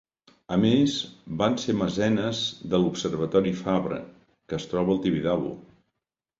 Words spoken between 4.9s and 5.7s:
al Tibidabo.